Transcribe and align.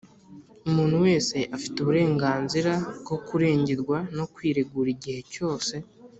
Umuntu 0.67 0.95
wese 1.05 1.37
afite 1.55 1.75
uburenganzira 1.79 2.71
bwo 3.01 3.17
kurengerwa 3.27 3.97
no 4.17 4.25
kwiregura 4.33 4.87
igihe 4.95 5.19
cyose 5.35 5.73